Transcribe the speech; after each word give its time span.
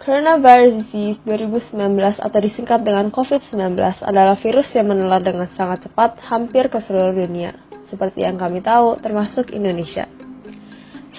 Coronavirus 0.00 0.80
Disease 0.80 1.20
2019 1.28 1.76
atau 2.24 2.38
disingkat 2.40 2.80
dengan 2.88 3.12
COVID-19 3.12 3.76
adalah 4.00 4.32
virus 4.40 4.72
yang 4.72 4.88
menular 4.88 5.20
dengan 5.20 5.44
sangat 5.52 5.84
cepat 5.84 6.16
hampir 6.24 6.72
ke 6.72 6.80
seluruh 6.88 7.12
dunia, 7.12 7.52
seperti 7.92 8.24
yang 8.24 8.40
kami 8.40 8.64
tahu, 8.64 8.96
termasuk 9.04 9.52
Indonesia. 9.52 10.08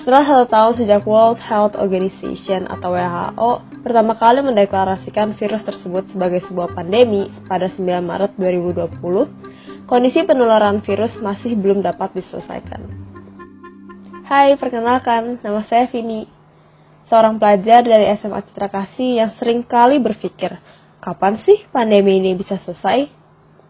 Setelah 0.01 0.25
satu 0.25 0.45
tahun 0.49 0.73
sejak 0.81 1.05
World 1.05 1.37
Health 1.45 1.77
Organization 1.77 2.65
atau 2.65 2.97
WHO 2.97 3.51
pertama 3.85 4.17
kali 4.17 4.41
mendeklarasikan 4.41 5.37
virus 5.37 5.61
tersebut 5.61 6.09
sebagai 6.09 6.41
sebuah 6.49 6.73
pandemi 6.73 7.29
pada 7.45 7.69
9 7.69 7.85
Maret 7.85 8.33
2020, 8.33 9.85
kondisi 9.85 10.25
penularan 10.25 10.81
virus 10.81 11.13
masih 11.21 11.53
belum 11.53 11.85
dapat 11.85 12.17
diselesaikan. 12.17 12.81
Hai, 14.25 14.57
perkenalkan, 14.57 15.37
nama 15.45 15.61
saya 15.69 15.85
Vini 15.85 16.40
seorang 17.11 17.43
pelajar 17.43 17.83
dari 17.83 18.07
SMA 18.15 18.39
Citra 18.47 18.71
Kasih 18.71 19.19
yang 19.19 19.35
sering 19.35 19.67
kali 19.67 19.99
berpikir, 19.99 20.55
kapan 21.03 21.43
sih 21.43 21.67
pandemi 21.67 22.23
ini 22.23 22.39
bisa 22.39 22.55
selesai? 22.63 23.11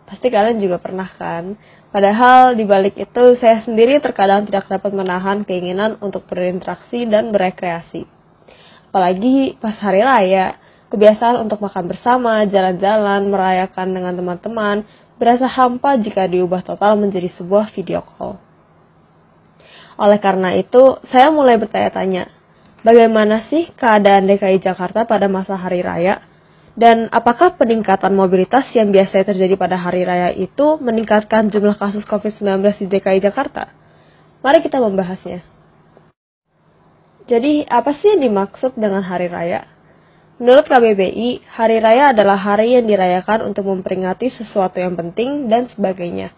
Pasti 0.05 0.29
kalian 0.29 0.61
juga 0.61 0.77
pernah 0.77 1.09
kan? 1.09 1.57
Padahal 1.89 2.53
di 2.53 2.69
balik 2.69 2.93
itu 3.01 3.23
saya 3.41 3.65
sendiri 3.65 3.97
terkadang 3.97 4.45
tidak 4.45 4.69
dapat 4.69 4.93
menahan 4.93 5.41
keinginan 5.41 5.97
untuk 6.05 6.29
berinteraksi 6.29 7.09
dan 7.09 7.33
berekreasi. 7.33 8.05
Apalagi 8.93 9.57
pas 9.57 9.73
hari 9.81 10.05
raya, 10.05 10.61
kebiasaan 10.93 11.41
untuk 11.41 11.65
makan 11.65 11.89
bersama, 11.89 12.45
jalan-jalan, 12.45 13.25
merayakan 13.25 13.87
dengan 13.89 14.13
teman-teman, 14.13 14.85
berasa 15.17 15.49
hampa 15.49 15.97
jika 15.97 16.29
diubah 16.29 16.61
total 16.61 16.93
menjadi 16.99 17.31
sebuah 17.39 17.73
video 17.73 18.05
call. 18.05 18.37
Oleh 19.97 20.19
karena 20.21 20.53
itu, 20.59 20.99
saya 21.07 21.31
mulai 21.31 21.55
bertanya-tanya, 21.55 22.40
Bagaimana 22.81 23.45
sih 23.45 23.69
keadaan 23.77 24.25
DKI 24.25 24.57
Jakarta 24.57 25.05
pada 25.05 25.29
masa 25.29 25.53
hari 25.53 25.85
raya? 25.85 26.25
Dan 26.73 27.13
apakah 27.13 27.53
peningkatan 27.53 28.09
mobilitas 28.17 28.65
yang 28.73 28.89
biasanya 28.89 29.35
terjadi 29.35 29.53
pada 29.53 29.77
hari 29.77 30.01
raya 30.01 30.33
itu 30.33 30.81
meningkatkan 30.81 31.53
jumlah 31.53 31.77
kasus 31.77 32.01
COVID-19 32.09 32.81
di 32.81 32.85
DKI 32.89 33.21
Jakarta? 33.21 33.69
Mari 34.41 34.65
kita 34.65 34.81
membahasnya. 34.81 35.45
Jadi, 37.29 37.69
apa 37.69 37.93
sih 38.01 38.17
yang 38.17 38.25
dimaksud 38.25 38.73
dengan 38.73 39.05
hari 39.05 39.29
raya? 39.29 39.69
Menurut 40.41 40.65
KBBI, 40.65 41.53
hari 41.53 41.77
raya 41.77 42.17
adalah 42.17 42.33
hari 42.33 42.73
yang 42.73 42.89
dirayakan 42.89 43.45
untuk 43.45 43.69
memperingati 43.69 44.33
sesuatu 44.33 44.81
yang 44.81 44.97
penting 44.97 45.45
dan 45.45 45.69
sebagainya. 45.69 46.33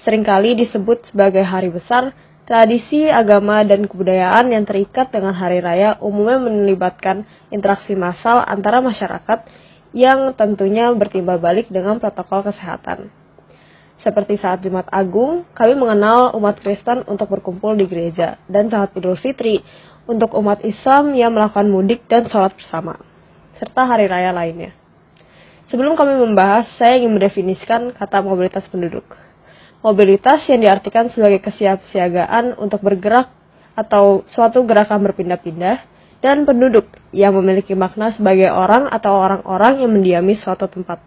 Seringkali 0.00 0.56
disebut 0.56 1.12
sebagai 1.12 1.44
hari 1.44 1.68
besar 1.68 2.16
Tradisi, 2.52 3.08
agama, 3.08 3.64
dan 3.64 3.88
kebudayaan 3.88 4.52
yang 4.52 4.68
terikat 4.68 5.08
dengan 5.08 5.32
hari 5.32 5.64
raya 5.64 5.96
umumnya 6.04 6.36
melibatkan 6.36 7.24
interaksi 7.48 7.96
massal 7.96 8.44
antara 8.44 8.84
masyarakat 8.84 9.48
yang 9.96 10.36
tentunya 10.36 10.92
bertimbal 10.92 11.40
balik 11.40 11.72
dengan 11.72 11.96
protokol 11.96 12.44
kesehatan. 12.44 13.08
Seperti 14.04 14.36
saat 14.36 14.60
Jumat 14.60 14.84
Agung, 14.92 15.48
kami 15.56 15.80
mengenal 15.80 16.36
umat 16.36 16.60
Kristen 16.60 17.08
untuk 17.08 17.32
berkumpul 17.32 17.72
di 17.72 17.88
gereja, 17.88 18.36
dan 18.52 18.68
saat 18.68 18.92
Idul 18.92 19.16
Fitri 19.16 19.64
untuk 20.04 20.36
umat 20.36 20.60
Islam 20.60 21.16
yang 21.16 21.32
melakukan 21.32 21.72
mudik 21.72 22.04
dan 22.04 22.28
sholat 22.28 22.52
bersama, 22.52 23.00
serta 23.56 23.88
hari 23.88 24.12
raya 24.12 24.28
lainnya. 24.28 24.76
Sebelum 25.72 25.96
kami 25.96 26.20
membahas, 26.20 26.68
saya 26.76 27.00
ingin 27.00 27.16
mendefinisikan 27.16 27.96
kata 27.96 28.20
mobilitas 28.20 28.68
penduduk. 28.68 29.31
Mobilitas 29.82 30.46
yang 30.46 30.62
diartikan 30.62 31.10
sebagai 31.10 31.42
kesiapsiagaan 31.42 32.54
untuk 32.54 32.86
bergerak 32.86 33.34
atau 33.74 34.22
suatu 34.30 34.62
gerakan 34.62 35.02
berpindah-pindah 35.10 35.90
dan 36.22 36.46
penduduk 36.46 36.86
yang 37.10 37.34
memiliki 37.34 37.74
makna 37.74 38.14
sebagai 38.14 38.46
orang 38.54 38.86
atau 38.86 39.10
orang-orang 39.18 39.82
yang 39.82 39.90
mendiami 39.90 40.38
suatu 40.38 40.70
tempat. 40.70 41.02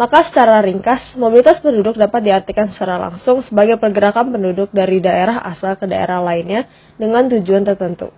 Maka 0.00 0.32
secara 0.32 0.64
ringkas, 0.64 1.12
mobilitas 1.20 1.60
penduduk 1.60 1.94
dapat 2.00 2.24
diartikan 2.24 2.72
secara 2.72 2.96
langsung 2.96 3.44
sebagai 3.44 3.76
pergerakan 3.76 4.32
penduduk 4.32 4.72
dari 4.72 4.98
daerah 5.04 5.44
asal 5.44 5.76
ke 5.76 5.84
daerah 5.84 6.24
lainnya 6.24 6.66
dengan 6.96 7.28
tujuan 7.28 7.68
tertentu. 7.68 8.08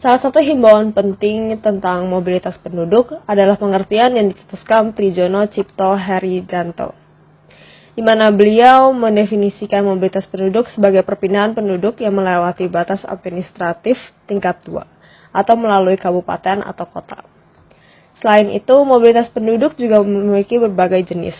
Salah 0.00 0.24
satu 0.24 0.40
himbauan 0.40 0.96
penting 0.96 1.60
tentang 1.60 2.08
mobilitas 2.08 2.56
penduduk 2.64 3.12
adalah 3.28 3.60
pengertian 3.60 4.16
yang 4.16 4.32
dicetuskan 4.32 4.96
Prijono 4.96 5.46
Cipto 5.52 5.94
Heridanto 5.94 7.01
di 7.92 8.00
mana 8.00 8.32
beliau 8.32 8.92
mendefinisikan 8.96 9.84
mobilitas 9.84 10.24
penduduk 10.32 10.64
sebagai 10.72 11.04
perpindahan 11.04 11.52
penduduk 11.52 12.00
yang 12.00 12.16
melewati 12.16 12.64
batas 12.72 13.04
administratif 13.04 14.00
tingkat 14.24 14.64
2 14.64 14.80
atau 15.32 15.54
melalui 15.56 16.00
kabupaten 16.00 16.64
atau 16.64 16.88
kota. 16.88 17.24
Selain 18.20 18.54
itu, 18.54 18.76
mobilitas 18.86 19.32
penduduk 19.34 19.74
juga 19.74 19.98
memiliki 20.04 20.60
berbagai 20.60 21.10
jenis. 21.10 21.34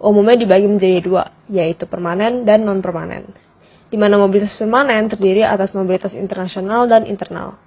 Umumnya 0.00 0.34
dibagi 0.34 0.66
menjadi 0.66 0.98
dua, 1.04 1.24
yaitu 1.46 1.84
permanen 1.84 2.42
dan 2.42 2.64
non-permanen. 2.64 3.30
Di 3.92 4.00
mana 4.00 4.18
mobilitas 4.18 4.56
permanen 4.58 5.06
terdiri 5.06 5.44
atas 5.44 5.70
mobilitas 5.76 6.16
internasional 6.16 6.88
dan 6.90 7.06
internal. 7.06 7.60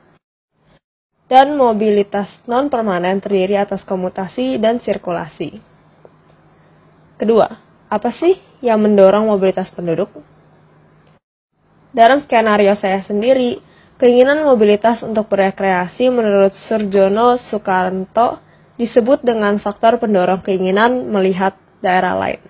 Dan 1.30 1.56
mobilitas 1.56 2.28
non-permanen 2.50 3.24
terdiri 3.24 3.56
atas 3.56 3.86
komutasi 3.88 4.60
dan 4.60 4.84
sirkulasi. 4.84 5.62
Kedua, 7.16 7.73
apa 7.94 8.10
sih 8.18 8.42
yang 8.66 8.82
mendorong 8.82 9.30
mobilitas 9.30 9.70
penduduk? 9.70 10.10
Dalam 11.94 12.26
skenario 12.26 12.74
saya 12.82 13.06
sendiri, 13.06 13.62
keinginan 14.02 14.42
mobilitas 14.50 15.06
untuk 15.06 15.30
berekreasi 15.30 16.10
menurut 16.10 16.58
Surjono 16.66 17.38
Sukanto 17.54 18.42
disebut 18.82 19.22
dengan 19.22 19.62
faktor 19.62 20.02
pendorong 20.02 20.42
keinginan 20.42 21.06
melihat 21.14 21.54
daerah 21.86 22.18
lain. 22.18 22.42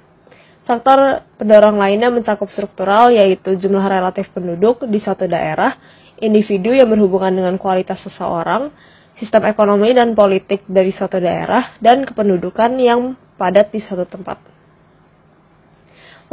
Faktor 0.63 1.27
pendorong 1.35 1.75
lainnya 1.75 2.07
mencakup 2.07 2.47
struktural 2.47 3.11
yaitu 3.11 3.59
jumlah 3.59 3.83
relatif 3.83 4.31
penduduk 4.31 4.87
di 4.87 5.03
suatu 5.03 5.27
daerah, 5.27 5.75
individu 6.23 6.71
yang 6.71 6.87
berhubungan 6.87 7.35
dengan 7.35 7.59
kualitas 7.59 7.99
seseorang, 7.99 8.71
sistem 9.19 9.43
ekonomi 9.51 9.91
dan 9.91 10.15
politik 10.15 10.63
dari 10.71 10.95
suatu 10.95 11.19
daerah, 11.19 11.75
dan 11.83 12.07
kependudukan 12.07 12.79
yang 12.79 13.19
padat 13.35 13.75
di 13.75 13.83
suatu 13.83 14.07
tempat. 14.07 14.62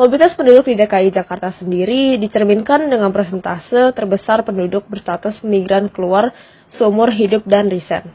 Mobilitas 0.00 0.32
penduduk 0.32 0.64
di 0.64 0.80
DKI 0.80 1.12
Jakarta 1.12 1.52
sendiri 1.60 2.16
dicerminkan 2.16 2.88
dengan 2.88 3.12
persentase 3.12 3.92
terbesar 3.92 4.40
penduduk 4.48 4.88
berstatus 4.88 5.44
migran 5.44 5.92
keluar 5.92 6.32
seumur 6.72 7.12
hidup 7.12 7.44
dan 7.44 7.68
risen. 7.68 8.08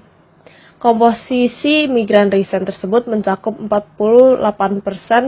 Komposisi 0.81 1.85
migran 1.85 2.33
risen 2.33 2.65
tersebut 2.65 3.05
mencakup 3.05 3.53
48% 3.69 4.41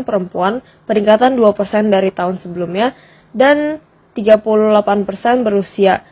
perempuan, 0.01 0.66
peningkatan 0.90 1.38
2% 1.38 1.94
dari 1.94 2.09
tahun 2.09 2.41
sebelumnya, 2.41 2.97
dan 3.38 3.78
38% 4.18 5.45
berusia 5.45 6.09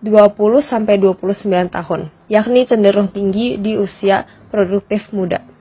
20 0.00 0.08
29 0.08 1.68
tahun, 1.68 2.00
yakni 2.32 2.64
cenderung 2.64 3.12
tinggi 3.12 3.60
di 3.60 3.76
usia 3.76 4.24
produktif 4.48 5.12
muda. 5.12 5.51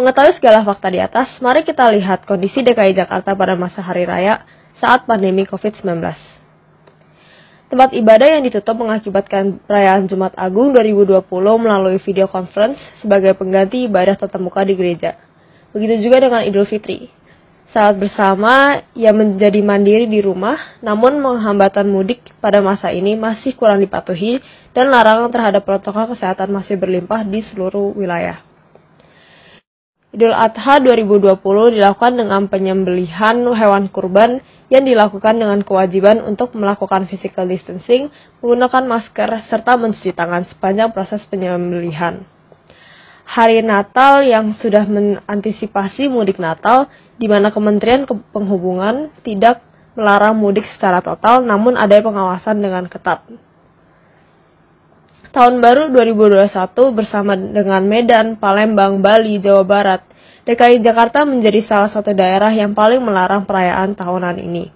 Mengetahui 0.00 0.32
segala 0.40 0.64
fakta 0.64 0.88
di 0.88 0.96
atas, 0.96 1.28
mari 1.44 1.60
kita 1.60 1.84
lihat 1.92 2.24
kondisi 2.24 2.64
DKI 2.64 2.96
Jakarta 2.96 3.36
pada 3.36 3.52
masa 3.52 3.84
hari 3.84 4.08
raya 4.08 4.48
saat 4.80 5.04
pandemi 5.04 5.44
COVID-19. 5.44 6.00
Tempat 7.68 7.92
ibadah 7.92 8.32
yang 8.32 8.40
ditutup 8.40 8.80
mengakibatkan 8.80 9.60
perayaan 9.68 10.08
Jumat 10.08 10.32
Agung 10.40 10.72
2020 10.72 11.20
melalui 11.60 12.00
video 12.00 12.32
conference 12.32 12.80
sebagai 13.04 13.36
pengganti 13.36 13.92
ibadah 13.92 14.16
tatap 14.16 14.40
muka 14.40 14.64
di 14.64 14.72
gereja. 14.72 15.20
Begitu 15.76 16.08
juga 16.08 16.24
dengan 16.24 16.48
Idul 16.48 16.64
Fitri. 16.64 17.12
Saat 17.68 18.00
bersama 18.00 18.80
yang 18.96 19.20
menjadi 19.20 19.60
mandiri 19.60 20.08
di 20.08 20.24
rumah, 20.24 20.80
namun 20.80 21.20
menghambatan 21.20 21.84
mudik 21.84 22.24
pada 22.40 22.64
masa 22.64 22.88
ini 22.88 23.20
masih 23.20 23.52
kurang 23.52 23.84
dipatuhi 23.84 24.40
dan 24.72 24.88
larangan 24.88 25.28
terhadap 25.28 25.60
protokol 25.68 26.16
kesehatan 26.16 26.56
masih 26.56 26.80
berlimpah 26.80 27.20
di 27.28 27.44
seluruh 27.52 27.92
wilayah. 27.92 28.49
Idul 30.10 30.34
Adha 30.34 30.82
2020 30.82 31.38
dilakukan 31.78 32.18
dengan 32.18 32.50
penyembelihan 32.50 33.46
hewan 33.54 33.86
kurban 33.94 34.42
yang 34.66 34.82
dilakukan 34.82 35.38
dengan 35.38 35.62
kewajiban 35.62 36.26
untuk 36.26 36.58
melakukan 36.58 37.06
physical 37.06 37.46
distancing, 37.46 38.10
menggunakan 38.42 38.90
masker, 38.90 39.46
serta 39.46 39.78
mencuci 39.78 40.10
tangan 40.10 40.50
sepanjang 40.50 40.90
proses 40.90 41.22
penyembelihan. 41.30 42.26
Hari 43.22 43.62
Natal 43.62 44.26
yang 44.26 44.50
sudah 44.58 44.82
mengantisipasi 44.90 46.10
mudik 46.10 46.42
Natal, 46.42 46.90
di 47.14 47.30
mana 47.30 47.54
Kementerian 47.54 48.02
Penghubungan 48.34 49.14
tidak 49.22 49.62
melarang 49.94 50.34
mudik 50.34 50.66
secara 50.74 50.98
total, 50.98 51.46
namun 51.46 51.78
ada 51.78 51.94
pengawasan 52.02 52.58
dengan 52.58 52.90
ketat. 52.90 53.30
Tahun 55.30 55.62
baru 55.62 55.94
2021 55.94 56.50
bersama 56.90 57.38
dengan 57.38 57.86
Medan, 57.86 58.34
Palembang, 58.34 58.98
Bali, 58.98 59.38
Jawa 59.38 59.62
Barat, 59.62 60.02
DKI 60.42 60.82
Jakarta 60.82 61.22
menjadi 61.22 61.62
salah 61.70 61.86
satu 61.86 62.10
daerah 62.10 62.50
yang 62.50 62.74
paling 62.74 62.98
melarang 62.98 63.46
perayaan 63.46 63.94
tahunan 63.94 64.42
ini. 64.42 64.74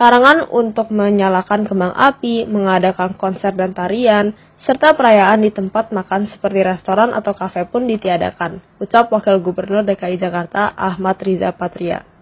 larangan 0.00 0.48
untuk 0.54 0.88
menyalakan 0.88 1.68
kembang 1.68 1.92
api, 1.92 2.48
mengadakan 2.48 3.12
konser 3.20 3.52
dan 3.52 3.76
tarian, 3.76 4.32
serta 4.64 4.96
perayaan 4.96 5.44
di 5.44 5.52
tempat 5.52 5.92
makan 5.92 6.32
seperti 6.32 6.64
restoran 6.64 7.12
atau 7.12 7.36
kafe 7.36 7.68
pun 7.68 7.84
ditiadakan, 7.84 8.64
ucap 8.80 9.12
Wakil 9.12 9.36
Gubernur 9.44 9.84
DKI 9.84 10.16
Jakarta 10.16 10.72
Ahmad 10.72 11.20
Riza 11.20 11.52
Patria. 11.52 12.17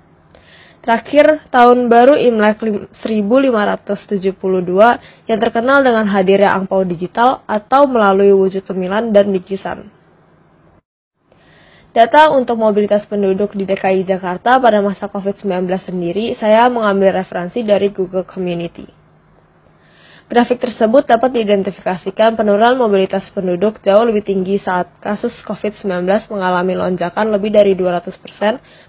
Terakhir, 0.85 1.47
tahun 1.51 1.89
baru 1.91 2.15
Imlek 2.15 2.63
1572 2.63 4.33
yang 5.27 5.39
terkenal 5.43 5.83
dengan 5.83 6.07
hadirnya 6.09 6.55
angpau 6.55 6.87
digital 6.87 7.43
atau 7.49 7.91
melalui 7.91 8.31
wujud 8.33 8.63
cemilan 8.63 9.11
dan 9.11 9.33
bikisan. 9.35 9.91
Data 11.97 12.29
untuk 12.37 12.61
mobilitas 12.61 13.09
penduduk 13.09 13.57
di 13.57 13.65
DKI 13.65 14.05
Jakarta 14.05 14.61
pada 14.61 14.85
masa 14.85 15.09
COVID-19 15.09 15.65
sendiri, 15.81 16.37
saya 16.37 16.69
mengambil 16.69 17.25
referensi 17.25 17.65
dari 17.65 17.89
Google 17.89 18.29
Community. 18.29 19.06
Grafik 20.27 20.59
tersebut 20.59 21.07
dapat 21.07 21.39
diidentifikasikan 21.39 22.35
penurunan 22.35 22.75
mobilitas 22.75 23.31
penduduk 23.31 23.79
jauh 23.79 24.03
lebih 24.03 24.27
tinggi 24.27 24.59
saat 24.59 24.91
kasus 24.99 25.31
COVID-19 25.47 26.03
mengalami 26.35 26.75
lonjakan 26.75 27.31
lebih 27.31 27.55
dari 27.55 27.79
200% 27.79 28.11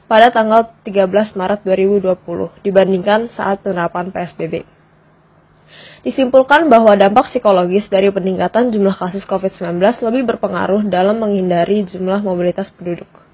pada 0.09 0.33
tanggal 0.33 0.65
13 0.81 1.37
Maret 1.37 1.61
2020 1.61 2.65
dibandingkan 2.65 3.29
saat 3.37 3.61
penerapan 3.61 4.09
PSBB. 4.09 4.65
Disimpulkan 6.01 6.73
bahwa 6.73 6.97
dampak 6.97 7.29
psikologis 7.29 7.85
dari 7.85 8.09
peningkatan 8.09 8.73
jumlah 8.73 8.97
kasus 8.97 9.21
COVID-19 9.29 9.77
lebih 10.09 10.33
berpengaruh 10.33 10.89
dalam 10.89 11.21
menghindari 11.21 11.85
jumlah 11.85 12.17
mobilitas 12.25 12.73
penduduk. 12.73 13.26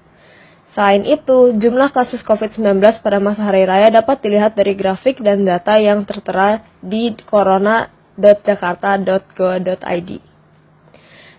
Selain 0.74 1.06
itu, 1.06 1.54
jumlah 1.54 1.94
kasus 1.94 2.18
COVID-19 2.26 2.82
pada 2.98 3.22
masa 3.22 3.46
hari 3.46 3.62
raya 3.62 3.94
dapat 3.94 4.18
dilihat 4.26 4.58
dari 4.58 4.74
grafik 4.74 5.22
dan 5.22 5.46
data 5.46 5.78
yang 5.78 6.02
tertera 6.02 6.66
di 6.82 7.14
corona.jakarta.go.id. 7.30 10.10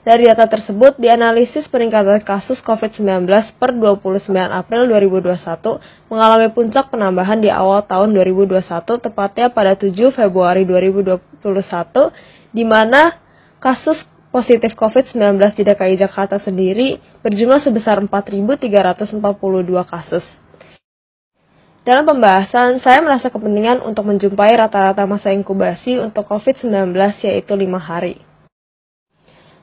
Dari 0.06 0.22
data 0.24 0.46
tersebut, 0.48 1.02
dianalisis 1.02 1.66
peningkatan 1.68 2.22
kasus 2.24 2.64
COVID-19 2.64 3.28
per 3.60 3.76
29 3.76 4.24
April 4.38 4.88
2021 4.88 5.82
mengalami 6.08 6.48
puncak 6.56 6.88
penambahan 6.94 7.42
di 7.42 7.50
awal 7.52 7.84
tahun 7.84 8.16
2021, 8.16 8.64
tepatnya 9.04 9.52
pada 9.52 9.76
7 9.76 10.16
Februari 10.16 10.64
2021, 10.64 11.12
di 12.56 12.64
mana 12.64 13.20
kasus 13.60 14.00
positif 14.36 14.76
COVID-19 14.76 15.40
di 15.56 15.64
DKI 15.64 15.96
Jakarta 15.96 16.36
sendiri 16.44 17.00
berjumlah 17.24 17.64
sebesar 17.64 18.04
4.342 18.04 19.24
kasus. 19.88 20.28
Dalam 21.88 22.04
pembahasan, 22.04 22.84
saya 22.84 23.00
merasa 23.00 23.32
kepentingan 23.32 23.80
untuk 23.80 24.04
menjumpai 24.04 24.60
rata-rata 24.60 25.08
masa 25.08 25.32
inkubasi 25.32 26.04
untuk 26.04 26.28
COVID-19 26.28 26.92
yaitu 27.24 27.54
5 27.56 27.80
hari. 27.80 28.20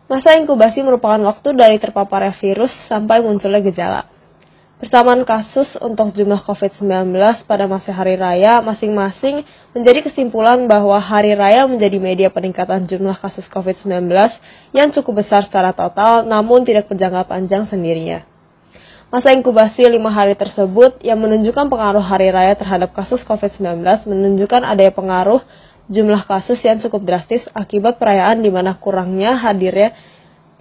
Masa 0.08 0.40
inkubasi 0.40 0.80
merupakan 0.80 1.20
waktu 1.20 1.52
dari 1.52 1.76
terpaparnya 1.76 2.32
virus 2.40 2.72
sampai 2.88 3.20
munculnya 3.20 3.60
gejala. 3.60 4.11
Persamaan 4.82 5.22
kasus 5.22 5.78
untuk 5.78 6.10
jumlah 6.10 6.42
COVID-19 6.42 7.14
pada 7.46 7.70
masa 7.70 7.94
hari 7.94 8.18
raya 8.18 8.58
masing-masing 8.66 9.46
menjadi 9.78 10.10
kesimpulan 10.10 10.66
bahwa 10.66 10.98
hari 10.98 11.38
raya 11.38 11.70
menjadi 11.70 12.02
media 12.02 12.28
peningkatan 12.34 12.90
jumlah 12.90 13.14
kasus 13.22 13.46
COVID-19 13.46 14.10
yang 14.74 14.90
cukup 14.90 15.22
besar 15.22 15.46
secara 15.46 15.70
total 15.70 16.26
namun 16.26 16.66
tidak 16.66 16.90
berjangka 16.90 17.30
panjang 17.30 17.70
sendirinya. 17.70 18.26
Masa 19.06 19.30
inkubasi 19.30 19.86
lima 19.86 20.10
hari 20.10 20.34
tersebut 20.34 20.98
yang 21.06 21.22
menunjukkan 21.22 21.70
pengaruh 21.70 22.02
hari 22.02 22.34
raya 22.34 22.58
terhadap 22.58 22.90
kasus 22.90 23.22
COVID-19 23.22 23.86
menunjukkan 24.10 24.66
adanya 24.66 24.90
pengaruh 24.90 25.46
jumlah 25.94 26.26
kasus 26.26 26.58
yang 26.58 26.82
cukup 26.82 27.06
drastis 27.06 27.46
akibat 27.54 28.02
perayaan 28.02 28.42
di 28.42 28.50
mana 28.50 28.74
kurangnya 28.82 29.38
hadirnya 29.46 29.94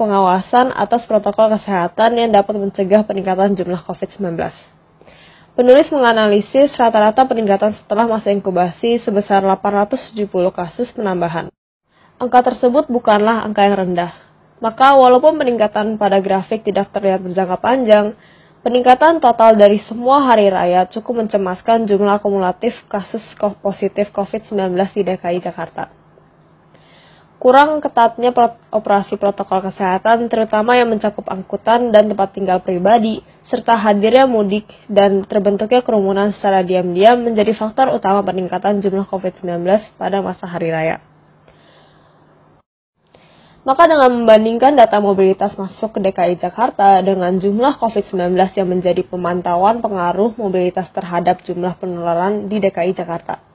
pengawasan 0.02 0.74
atas 0.74 1.06
protokol 1.06 1.54
kesehatan 1.54 2.18
yang 2.18 2.34
dapat 2.34 2.58
mencegah 2.58 3.06
peningkatan 3.06 3.54
jumlah 3.54 3.86
COVID-19. 3.86 4.34
Penulis 5.54 5.94
menganalisis 5.94 6.74
rata-rata 6.74 7.30
peningkatan 7.30 7.78
setelah 7.78 8.10
masa 8.10 8.34
inkubasi 8.34 8.98
sebesar 9.06 9.46
870 9.46 10.26
kasus 10.50 10.90
penambahan. 10.98 11.54
Angka 12.18 12.42
tersebut 12.42 12.90
bukanlah 12.90 13.46
angka 13.46 13.62
yang 13.70 13.78
rendah. 13.78 14.18
Maka 14.58 14.98
walaupun 14.98 15.38
peningkatan 15.38 16.02
pada 16.02 16.18
grafik 16.18 16.66
tidak 16.66 16.90
terlihat 16.90 17.22
berjangka 17.22 17.62
panjang, 17.62 18.18
Peningkatan 18.62 19.18
total 19.18 19.58
dari 19.58 19.82
semua 19.90 20.22
hari 20.22 20.54
raya 20.54 20.86
cukup 20.86 21.26
mencemaskan 21.26 21.90
jumlah 21.90 22.22
akumulatif 22.22 22.78
kasus 22.86 23.26
positif 23.58 24.14
COVID-19 24.14 24.78
di 24.94 25.02
DKI 25.02 25.42
Jakarta. 25.42 26.01
Kurang 27.42 27.82
ketatnya 27.82 28.30
operasi 28.70 29.18
protokol 29.18 29.66
kesehatan, 29.66 30.30
terutama 30.30 30.78
yang 30.78 30.94
mencakup 30.94 31.26
angkutan 31.26 31.90
dan 31.90 32.06
tempat 32.06 32.38
tinggal 32.38 32.62
pribadi, 32.62 33.18
serta 33.50 33.82
hadirnya 33.82 34.30
mudik 34.30 34.70
dan 34.86 35.26
terbentuknya 35.26 35.82
kerumunan 35.82 36.30
secara 36.38 36.62
diam-diam 36.62 37.18
menjadi 37.18 37.58
faktor 37.58 37.98
utama 37.98 38.22
peningkatan 38.22 38.78
jumlah 38.86 39.10
COVID-19 39.10 39.58
pada 39.98 40.22
masa 40.22 40.46
hari 40.46 40.70
raya. 40.70 41.02
Maka 43.66 43.90
dengan 43.90 44.22
membandingkan 44.22 44.78
data 44.78 45.02
mobilitas 45.02 45.58
masuk 45.58 45.98
ke 45.98 46.00
DKI 46.14 46.38
Jakarta 46.38 47.02
dengan 47.02 47.42
jumlah 47.42 47.82
COVID-19 47.82 48.38
yang 48.54 48.70
menjadi 48.70 49.02
pemantauan 49.10 49.82
pengaruh 49.82 50.38
mobilitas 50.38 50.94
terhadap 50.94 51.42
jumlah 51.42 51.74
penularan 51.82 52.46
di 52.46 52.62
DKI 52.62 52.94
Jakarta. 52.94 53.51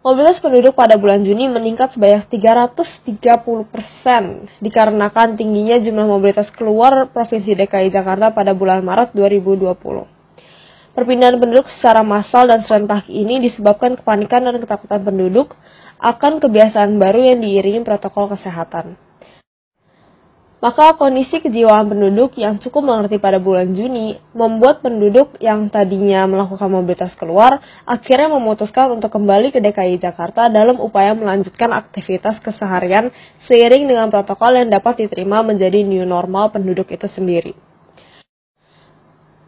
Mobilitas 0.00 0.40
penduduk 0.40 0.72
pada 0.80 0.96
bulan 0.96 1.20
Juni 1.28 1.44
meningkat 1.44 1.92
sebanyak 1.92 2.24
330 2.32 3.20
persen 3.68 4.48
dikarenakan 4.64 5.36
tingginya 5.36 5.76
jumlah 5.76 6.08
mobilitas 6.08 6.48
keluar 6.56 7.12
Provinsi 7.12 7.52
DKI 7.52 7.92
Jakarta 7.92 8.32
pada 8.32 8.56
bulan 8.56 8.80
Maret 8.80 9.12
2020. 9.12 9.76
Perpindahan 10.96 11.36
penduduk 11.36 11.68
secara 11.68 12.00
massal 12.00 12.48
dan 12.48 12.64
serentak 12.64 13.12
ini 13.12 13.44
disebabkan 13.44 14.00
kepanikan 14.00 14.40
dan 14.48 14.56
ketakutan 14.56 15.04
penduduk 15.04 15.52
akan 16.00 16.40
kebiasaan 16.40 16.96
baru 16.96 17.36
yang 17.36 17.44
diiringi 17.44 17.84
protokol 17.84 18.32
kesehatan. 18.32 18.96
Maka 20.60 20.92
kondisi 20.92 21.40
kejiwaan 21.40 21.88
penduduk 21.88 22.36
yang 22.36 22.60
cukup 22.60 22.84
mengerti 22.84 23.16
pada 23.16 23.40
bulan 23.40 23.72
Juni 23.72 24.20
membuat 24.36 24.84
penduduk 24.84 25.40
yang 25.40 25.72
tadinya 25.72 26.28
melakukan 26.28 26.68
mobilitas 26.68 27.16
keluar 27.16 27.64
akhirnya 27.88 28.28
memutuskan 28.36 28.92
untuk 28.92 29.08
kembali 29.08 29.56
ke 29.56 29.58
DKI 29.64 29.96
Jakarta 29.96 30.52
dalam 30.52 30.76
upaya 30.76 31.16
melanjutkan 31.16 31.72
aktivitas 31.72 32.44
keseharian 32.44 33.08
seiring 33.48 33.88
dengan 33.88 34.12
protokol 34.12 34.52
yang 34.52 34.68
dapat 34.68 35.08
diterima 35.08 35.40
menjadi 35.40 35.80
new 35.80 36.04
normal 36.04 36.52
penduduk 36.52 36.92
itu 36.92 37.08
sendiri. 37.08 37.56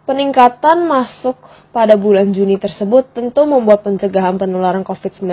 Peningkatan 0.09 0.89
masuk 0.89 1.37
pada 1.77 1.93
bulan 2.01 2.33
Juni 2.33 2.57
tersebut 2.57 3.13
tentu 3.13 3.45
membuat 3.45 3.85
pencegahan 3.85 4.41
penularan 4.41 4.81
COVID-19 4.81 5.29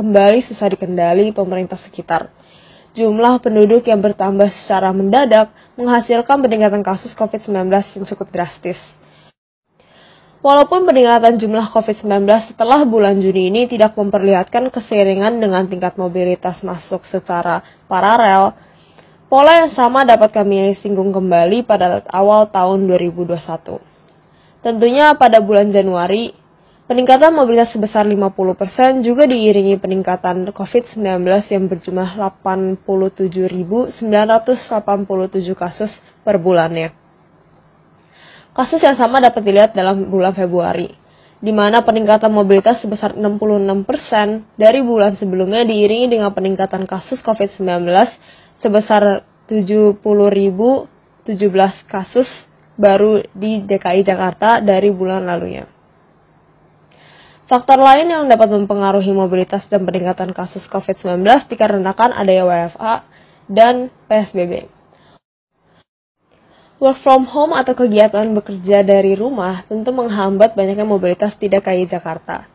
kembali 0.00 0.48
susah 0.48 0.72
dikendali 0.72 1.36
pemerintah 1.36 1.76
sekitar. 1.76 2.32
Jumlah 2.90 3.38
penduduk 3.38 3.86
yang 3.86 4.02
bertambah 4.02 4.50
secara 4.62 4.90
mendadak 4.90 5.54
menghasilkan 5.78 6.42
peningkatan 6.42 6.82
kasus 6.82 7.14
COVID-19 7.14 7.70
yang 7.70 8.04
cukup 8.10 8.34
drastis. 8.34 8.78
Walaupun 10.40 10.88
peningkatan 10.88 11.38
jumlah 11.38 11.70
COVID-19 11.70 12.26
setelah 12.50 12.82
bulan 12.88 13.20
Juni 13.22 13.52
ini 13.52 13.68
tidak 13.70 13.94
memperlihatkan 13.94 14.72
keseiringan 14.72 15.38
dengan 15.38 15.68
tingkat 15.68 15.94
mobilitas 16.00 16.64
masuk 16.66 17.06
secara 17.06 17.62
paralel, 17.86 18.56
pola 19.30 19.52
yang 19.54 19.70
sama 19.76 20.02
dapat 20.02 20.32
kami 20.34 20.74
singgung 20.80 21.12
kembali 21.14 21.62
pada 21.62 22.02
awal 22.10 22.48
tahun 22.50 22.88
2021. 22.88 23.84
Tentunya 24.66 25.14
pada 25.14 25.38
bulan 25.38 25.70
Januari, 25.70 26.34
peningkatan 26.90 27.30
mobilitas 27.30 27.70
sebesar 27.70 28.02
50% 28.02 29.06
juga 29.06 29.22
diiringi 29.22 29.78
peningkatan 29.78 30.50
COVID-19 30.50 31.22
yang 31.54 31.70
berjumlah 31.70 32.18
87.987 32.42 34.02
kasus 35.54 35.94
per 36.26 36.42
bulannya. 36.42 36.90
Kasus 38.50 38.82
yang 38.82 38.98
sama 38.98 39.22
dapat 39.22 39.38
dilihat 39.46 39.70
dalam 39.70 40.10
bulan 40.10 40.34
Februari, 40.34 40.90
di 41.38 41.54
mana 41.54 41.86
peningkatan 41.86 42.34
mobilitas 42.34 42.82
sebesar 42.82 43.14
66% 43.14 44.58
dari 44.58 44.82
bulan 44.82 45.14
sebelumnya 45.14 45.62
diiringi 45.62 46.18
dengan 46.18 46.34
peningkatan 46.34 46.90
kasus 46.90 47.22
COVID-19 47.22 47.86
sebesar 48.58 49.22
70.017 49.46 50.26
kasus 51.86 52.26
baru 52.74 53.22
di 53.30 53.62
DKI 53.62 54.02
Jakarta 54.02 54.58
dari 54.58 54.90
bulan 54.90 55.30
lalunya. 55.30 55.79
Faktor 57.50 57.82
lain 57.82 58.06
yang 58.06 58.30
dapat 58.30 58.46
mempengaruhi 58.46 59.10
mobilitas 59.10 59.66
dan 59.66 59.82
peningkatan 59.82 60.30
kasus 60.30 60.62
COVID-19 60.70 61.50
dikarenakan 61.50 62.14
adanya 62.14 62.46
WFA 62.46 62.94
dan 63.50 63.90
PSBB. 64.06 64.70
Work 66.78 67.02
from 67.02 67.26
home 67.26 67.50
atau 67.58 67.74
kegiatan 67.74 68.30
bekerja 68.38 68.86
dari 68.86 69.18
rumah 69.18 69.66
tentu 69.66 69.90
menghambat 69.90 70.54
banyaknya 70.54 70.86
mobilitas 70.86 71.34
di 71.42 71.50
DKI 71.50 71.90
Jakarta. 71.90 72.46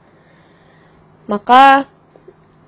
Maka 1.27 1.91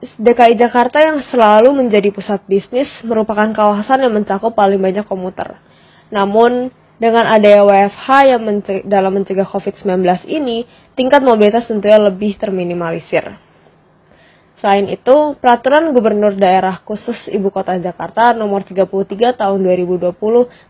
DKI 0.03 0.59
Jakarta 0.59 0.99
yang 0.99 1.23
selalu 1.31 1.79
menjadi 1.79 2.11
pusat 2.11 2.43
bisnis 2.43 2.91
merupakan 3.07 3.47
kawasan 3.55 4.03
yang 4.03 4.11
mencakup 4.11 4.51
paling 4.51 4.83
banyak 4.83 5.07
komuter. 5.07 5.63
Namun, 6.11 6.75
dengan 6.97 7.29
adanya 7.29 7.61
WFH 7.61 8.07
yang 8.25 8.41
mence 8.41 8.81
dalam 8.85 9.13
mencegah 9.13 9.45
COVID-19 9.45 10.01
ini, 10.25 10.65
tingkat 10.97 11.21
mobilitas 11.21 11.69
tentunya 11.69 12.01
lebih 12.01 12.37
terminimalisir. 12.41 13.37
Selain 14.57 14.89
itu, 14.89 15.37
Peraturan 15.37 15.93
Gubernur 15.93 16.33
Daerah 16.33 16.81
Khusus 16.81 17.29
Ibu 17.29 17.53
Kota 17.53 17.77
Jakarta 17.77 18.33
Nomor 18.33 18.65
33 18.65 19.37
Tahun 19.37 19.59
2020 19.61 20.17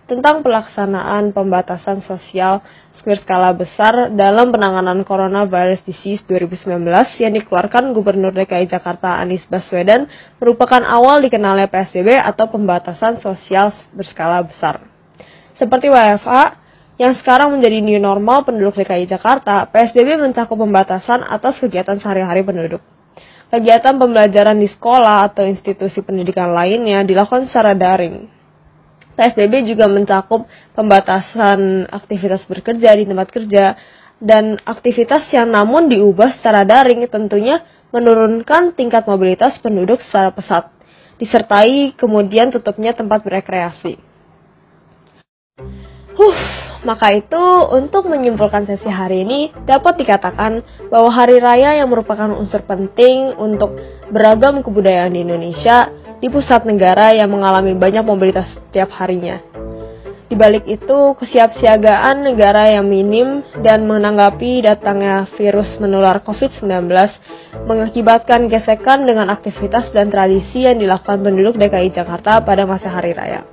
tentang 0.04 0.44
pelaksanaan 0.44 1.32
pembatasan 1.32 2.04
sosial 2.04 2.60
berskala 3.08 3.56
besar 3.56 4.12
dalam 4.12 4.52
penanganan 4.52 5.08
Coronavirus 5.08 5.80
Disease 5.88 6.20
2019 6.28 6.84
yang 7.24 7.32
dikeluarkan 7.40 7.96
Gubernur 7.96 8.36
DKI 8.36 8.68
Jakarta 8.68 9.24
Anies 9.24 9.48
Baswedan 9.48 10.12
merupakan 10.44 10.84
awal 10.84 11.24
dikenalnya 11.24 11.72
PSBB 11.72 12.20
atau 12.20 12.52
pembatasan 12.52 13.24
sosial 13.24 13.72
berskala 13.96 14.44
besar. 14.44 14.97
Seperti 15.58 15.90
WFA, 15.90 16.44
yang 16.98 17.14
sekarang 17.18 17.58
menjadi 17.58 17.78
new 17.82 17.98
normal 18.02 18.46
penduduk 18.46 18.78
DKI 18.78 19.10
Jakarta, 19.10 19.70
PSBB 19.70 20.18
mencakup 20.18 20.58
pembatasan 20.58 21.26
atas 21.26 21.62
kegiatan 21.62 21.98
sehari-hari 21.98 22.42
penduduk. 22.42 22.82
Kegiatan 23.50 23.98
pembelajaran 23.98 24.58
di 24.58 24.70
sekolah 24.70 25.30
atau 25.30 25.46
institusi 25.46 26.02
pendidikan 26.06 26.54
lainnya 26.54 27.02
dilakukan 27.06 27.50
secara 27.50 27.74
daring. 27.74 28.28
PSBB 29.18 29.66
juga 29.66 29.90
mencakup 29.90 30.46
pembatasan 30.78 31.90
aktivitas 31.90 32.46
bekerja 32.46 32.94
di 32.94 33.10
tempat 33.10 33.30
kerja 33.34 33.74
dan 34.22 34.62
aktivitas 34.62 35.26
yang 35.34 35.50
namun 35.50 35.90
diubah 35.90 36.38
secara 36.38 36.66
daring 36.66 37.06
tentunya 37.10 37.66
menurunkan 37.90 38.78
tingkat 38.78 39.10
mobilitas 39.10 39.58
penduduk 39.58 40.02
secara 40.06 40.30
pesat, 40.34 40.70
disertai 41.18 41.98
kemudian 41.98 42.54
tutupnya 42.54 42.94
tempat 42.94 43.26
berekreasi. 43.26 44.17
Huh, 46.18 46.38
maka 46.82 47.14
itu 47.14 47.44
untuk 47.78 48.10
menyimpulkan 48.10 48.66
sesi 48.66 48.90
hari 48.90 49.22
ini 49.22 49.54
dapat 49.70 50.02
dikatakan 50.02 50.66
bahwa 50.90 51.14
hari 51.14 51.38
raya 51.38 51.78
yang 51.78 51.94
merupakan 51.94 52.34
unsur 52.34 52.66
penting 52.66 53.38
untuk 53.38 53.78
beragam 54.10 54.66
kebudayaan 54.66 55.14
di 55.14 55.22
Indonesia 55.22 55.94
di 56.18 56.26
pusat 56.34 56.66
negara 56.66 57.14
yang 57.14 57.30
mengalami 57.30 57.78
banyak 57.78 58.02
mobilitas 58.02 58.50
setiap 58.50 58.90
harinya. 58.98 59.38
Di 60.28 60.36
balik 60.36 60.68
itu, 60.68 61.16
kesiapsiagaan 61.16 62.20
negara 62.34 62.68
yang 62.68 62.84
minim 62.90 63.46
dan 63.64 63.88
menanggapi 63.88 64.60
datangnya 64.66 65.24
virus 65.40 65.80
menular 65.80 66.20
COVID-19 66.20 66.68
mengakibatkan 67.64 68.52
gesekan 68.52 69.08
dengan 69.08 69.32
aktivitas 69.32 69.88
dan 69.96 70.12
tradisi 70.12 70.68
yang 70.68 70.84
dilakukan 70.84 71.24
penduduk 71.24 71.56
DKI 71.56 71.96
Jakarta 71.96 72.44
pada 72.44 72.68
masa 72.68 72.92
hari 72.92 73.16
raya. 73.16 73.48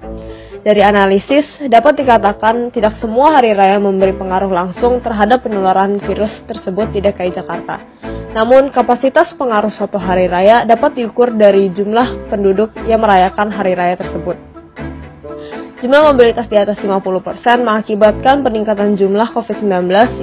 Dari 0.64 0.80
analisis, 0.80 1.44
dapat 1.68 2.00
dikatakan 2.00 2.73
tidak 2.73 2.97
semua 2.97 3.37
hari 3.37 3.52
raya 3.52 3.76
memberi 3.76 4.16
pengaruh 4.16 4.49
langsung 4.49 4.97
terhadap 5.04 5.44
penularan 5.44 6.00
virus 6.00 6.33
tersebut 6.49 6.88
di 6.88 7.04
DKI 7.04 7.37
Jakarta. 7.37 7.85
Namun, 8.33 8.73
kapasitas 8.73 9.37
pengaruh 9.37 9.68
suatu 9.76 10.00
hari 10.00 10.25
raya 10.25 10.64
dapat 10.64 10.97
diukur 10.97 11.37
dari 11.37 11.68
jumlah 11.68 12.33
penduduk 12.33 12.73
yang 12.88 13.04
merayakan 13.04 13.52
hari 13.52 13.76
raya 13.76 14.00
tersebut. 14.00 14.40
Jumlah 15.85 16.00
mobilitas 16.00 16.49
di 16.49 16.56
atas 16.56 16.80
50% 16.80 17.61
mengakibatkan 17.61 18.40
peningkatan 18.40 18.97
jumlah 18.97 19.37
COVID-19 19.37 19.68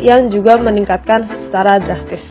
yang 0.02 0.26
juga 0.34 0.58
meningkatkan 0.58 1.22
secara 1.46 1.78
drastis. 1.78 2.26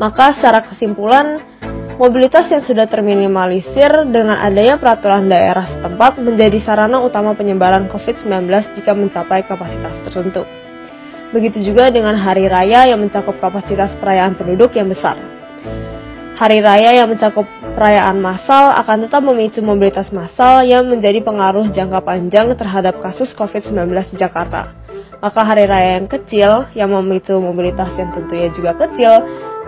Maka 0.00 0.40
secara 0.40 0.64
kesimpulan, 0.72 1.53
Mobilitas 1.94 2.50
yang 2.50 2.66
sudah 2.66 2.90
terminimalisir 2.90 4.10
dengan 4.10 4.34
adanya 4.42 4.82
peraturan 4.82 5.30
daerah 5.30 5.78
setempat 5.78 6.18
menjadi 6.18 6.58
sarana 6.66 6.98
utama 6.98 7.38
penyebaran 7.38 7.86
COVID-19 7.86 8.50
jika 8.74 8.98
mencapai 8.98 9.46
kapasitas 9.46 9.94
tertentu. 10.02 10.42
Begitu 11.30 11.62
juga 11.62 11.94
dengan 11.94 12.18
hari 12.18 12.50
raya 12.50 12.90
yang 12.90 12.98
mencakup 12.98 13.38
kapasitas 13.38 13.94
perayaan 14.02 14.34
penduduk 14.34 14.74
yang 14.74 14.90
besar. 14.90 15.14
Hari 16.34 16.58
raya 16.66 16.98
yang 16.98 17.06
mencakup 17.06 17.46
perayaan 17.78 18.18
massal 18.18 18.74
akan 18.74 19.06
tetap 19.06 19.22
memicu 19.22 19.62
mobilitas 19.62 20.10
massal 20.10 20.66
yang 20.66 20.90
menjadi 20.90 21.22
pengaruh 21.22 21.70
jangka 21.70 22.02
panjang 22.02 22.50
terhadap 22.58 22.98
kasus 22.98 23.30
COVID-19 23.38 24.10
di 24.10 24.16
Jakarta. 24.18 24.74
Maka 25.22 25.40
hari 25.46 25.62
raya 25.70 26.02
yang 26.02 26.10
kecil 26.10 26.66
yang 26.74 26.90
memicu 26.90 27.38
mobilitas 27.38 27.86
yang 27.94 28.10
tentunya 28.10 28.50
juga 28.50 28.74
kecil 28.82 29.14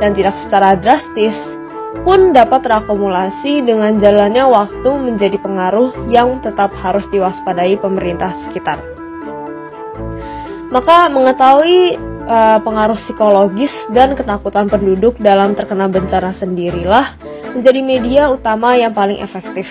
dan 0.03 0.11
tidak 0.11 0.35
secara 0.43 0.75
drastis 0.75 1.56
pun 2.03 2.35
dapat 2.35 2.65
terakumulasi 2.67 3.65
dengan 3.65 3.97
jalannya 3.97 4.45
waktu 4.49 4.91
menjadi 4.97 5.39
pengaruh 5.41 6.11
yang 6.13 6.43
tetap 6.43 6.75
harus 6.77 7.07
diwaspadai 7.15 7.79
pemerintah 7.79 8.35
sekitar. 8.49 8.83
Maka 10.69 11.07
mengetahui 11.09 11.97
uh, 12.27 12.59
pengaruh 12.61 12.99
psikologis 13.07 13.73
dan 13.95 14.19
ketakutan 14.19 14.67
penduduk 14.67 15.17
dalam 15.23 15.55
terkena 15.55 15.87
bencana 15.87 16.35
sendirilah 16.37 17.17
menjadi 17.55 17.81
media 17.81 18.23
utama 18.29 18.75
yang 18.75 18.93
paling 18.93 19.23
efektif. 19.23 19.65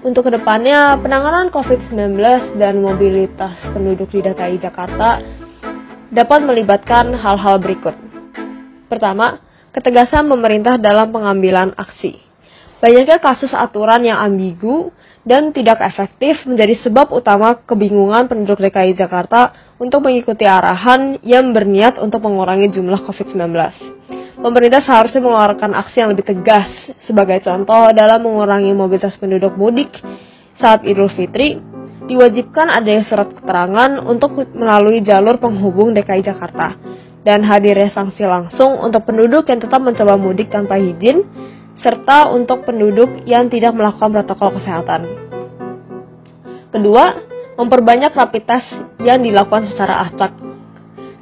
Untuk 0.00 0.26
ke 0.26 0.32
depannya, 0.32 0.96
penanganan 0.96 1.52
COVID-19 1.52 2.16
dan 2.56 2.80
mobilitas 2.80 3.52
penduduk 3.68 4.08
di 4.08 4.24
DKI 4.24 4.56
Jakarta 4.56 5.20
dapat 6.08 6.40
melibatkan 6.40 7.12
hal-hal 7.12 7.60
berikut. 7.60 7.92
Pertama, 8.88 9.49
ketegasan 9.70 10.26
pemerintah 10.26 10.76
dalam 10.78 11.10
pengambilan 11.14 11.74
aksi. 11.78 12.18
Banyaknya 12.80 13.20
kasus 13.20 13.52
aturan 13.52 14.00
yang 14.08 14.16
ambigu 14.16 14.88
dan 15.20 15.52
tidak 15.52 15.84
efektif 15.84 16.48
menjadi 16.48 16.80
sebab 16.80 17.12
utama 17.12 17.60
kebingungan 17.68 18.24
penduduk 18.24 18.56
DKI 18.56 18.96
Jakarta 18.96 19.52
untuk 19.76 20.00
mengikuti 20.00 20.48
arahan 20.48 21.20
yang 21.20 21.52
berniat 21.52 22.00
untuk 22.00 22.24
mengurangi 22.24 22.72
jumlah 22.72 23.04
COVID-19. 23.04 23.52
Pemerintah 24.40 24.80
seharusnya 24.80 25.20
mengeluarkan 25.20 25.76
aksi 25.76 25.96
yang 26.00 26.16
lebih 26.16 26.24
tegas, 26.24 26.72
sebagai 27.04 27.44
contoh 27.44 27.92
dalam 27.92 28.24
mengurangi 28.24 28.72
mobilitas 28.72 29.12
penduduk 29.20 29.52
mudik 29.60 29.92
saat 30.56 30.80
Idul 30.88 31.12
Fitri, 31.12 31.60
diwajibkan 32.08 32.72
adanya 32.72 33.04
surat 33.04 33.28
keterangan 33.28 34.00
untuk 34.00 34.40
melalui 34.56 35.04
jalur 35.04 35.36
penghubung 35.36 35.92
DKI 35.92 36.24
Jakarta 36.24 36.80
dan 37.20 37.44
hadirnya 37.44 37.92
sanksi 37.92 38.24
langsung 38.24 38.80
untuk 38.80 39.04
penduduk 39.04 39.44
yang 39.48 39.60
tetap 39.60 39.80
mencoba 39.80 40.16
mudik 40.16 40.48
tanpa 40.48 40.80
izin, 40.80 41.24
serta 41.80 42.32
untuk 42.32 42.64
penduduk 42.64 43.24
yang 43.28 43.48
tidak 43.52 43.76
melakukan 43.76 44.12
protokol 44.12 44.56
kesehatan. 44.56 45.08
Kedua, 46.70 47.04
memperbanyak 47.60 48.12
rapid 48.14 48.44
test 48.46 48.68
yang 49.04 49.20
dilakukan 49.20 49.68
secara 49.68 50.08
acak, 50.08 50.32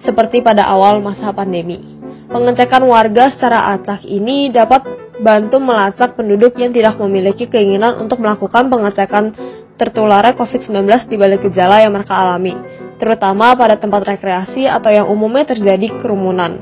seperti 0.07 0.45
pada 0.45 0.71
awal 0.71 1.02
masa 1.02 1.35
pandemi. 1.35 1.99
Pengecekan 2.28 2.85
warga 2.85 3.33
secara 3.33 3.73
acak 3.75 4.05
ini 4.05 4.52
dapat 4.52 4.85
bantu 5.19 5.59
melacak 5.59 6.14
penduduk 6.14 6.55
yang 6.61 6.71
tidak 6.71 6.95
memiliki 7.00 7.50
keinginan 7.50 7.99
untuk 7.99 8.23
melakukan 8.23 8.71
pengecekan 8.71 9.35
tertularnya 9.81 10.37
COVID-19 10.38 11.11
di 11.11 11.17
balik 11.19 11.43
gejala 11.49 11.83
yang 11.83 11.95
mereka 11.95 12.14
alami 12.14 12.77
terutama 12.99 13.55
pada 13.55 13.78
tempat 13.78 14.05
rekreasi 14.05 14.67
atau 14.67 14.90
yang 14.90 15.07
umumnya 15.09 15.49
terjadi 15.49 15.99
kerumunan. 16.02 16.61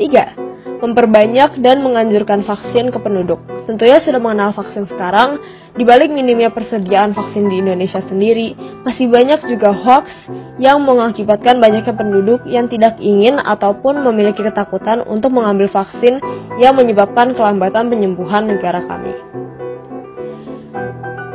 3. 0.00 0.80
Memperbanyak 0.80 1.60
dan 1.60 1.84
menganjurkan 1.84 2.40
vaksin 2.48 2.88
ke 2.88 2.98
penduduk. 3.04 3.36
Tentunya 3.68 4.00
sudah 4.00 4.16
mengenal 4.16 4.56
vaksin 4.56 4.88
sekarang, 4.88 5.36
di 5.76 5.84
balik 5.84 6.08
minimnya 6.08 6.48
persediaan 6.48 7.12
vaksin 7.12 7.52
di 7.52 7.60
Indonesia 7.60 8.00
sendiri, 8.00 8.56
masih 8.80 9.12
banyak 9.12 9.44
juga 9.44 9.76
hoax 9.76 10.08
yang 10.56 10.80
mengakibatkan 10.80 11.60
banyaknya 11.60 11.92
penduduk 11.92 12.40
yang 12.48 12.64
tidak 12.72 12.96
ingin 12.96 13.36
ataupun 13.36 14.00
memiliki 14.00 14.40
ketakutan 14.40 15.04
untuk 15.04 15.36
mengambil 15.36 15.68
vaksin 15.68 16.16
yang 16.56 16.72
menyebabkan 16.72 17.36
kelambatan 17.36 17.92
penyembuhan 17.92 18.48
negara 18.48 18.80
kami. 18.88 19.12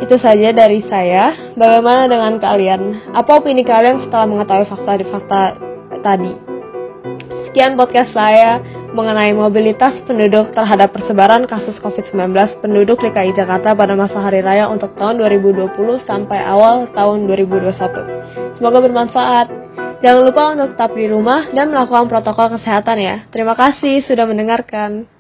Itu 0.04 0.20
saja 0.20 0.52
dari 0.52 0.84
saya. 0.92 1.56
Bagaimana 1.56 2.12
dengan 2.12 2.36
kalian? 2.36 3.16
Apa 3.16 3.40
opini 3.40 3.64
kalian 3.64 4.04
setelah 4.04 4.28
mengetahui 4.28 4.68
fakta-fakta 4.68 5.42
tadi? 6.04 6.34
Sekian 7.48 7.80
podcast 7.80 8.12
saya 8.12 8.60
mengenai 8.92 9.32
mobilitas 9.32 10.04
penduduk 10.04 10.52
terhadap 10.52 10.92
persebaran 10.92 11.48
kasus 11.48 11.80
COVID-19 11.80 12.36
penduduk 12.60 13.00
DKI 13.00 13.32
Jakarta 13.36 13.72
pada 13.72 13.96
masa 13.96 14.20
hari 14.20 14.44
raya 14.44 14.68
untuk 14.68 14.92
tahun 15.00 15.20
2020 15.24 15.72
sampai 16.04 16.44
awal 16.44 16.92
tahun 16.92 17.28
2021. 17.32 18.60
Semoga 18.60 18.80
bermanfaat. 18.84 19.48
Jangan 20.04 20.22
lupa 20.28 20.44
untuk 20.52 20.76
tetap 20.76 20.92
di 20.92 21.08
rumah 21.08 21.48
dan 21.56 21.72
melakukan 21.72 22.12
protokol 22.12 22.60
kesehatan 22.60 23.00
ya. 23.00 23.16
Terima 23.32 23.56
kasih 23.56 24.04
sudah 24.04 24.28
mendengarkan. 24.28 25.15